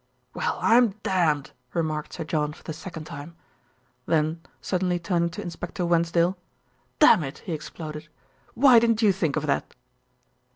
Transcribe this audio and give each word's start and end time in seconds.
"Well, 0.33 0.57
I'm 0.63 0.95
damned!" 1.03 1.51
remarked 1.75 2.13
Sir 2.13 2.23
John 2.23 2.53
for 2.53 2.63
the 2.63 2.73
second 2.73 3.03
time. 3.05 3.35
Then 4.07 4.41
suddenly 4.59 4.97
turning 4.97 5.29
to 5.29 5.43
Inspector 5.43 5.85
Wensdale, 5.85 6.39
"Dammit!" 6.97 7.43
he 7.45 7.51
exploded, 7.53 8.07
"why 8.55 8.79
didn't 8.79 9.03
you 9.03 9.11
think 9.11 9.35
of 9.35 9.45
that?" 9.45 9.75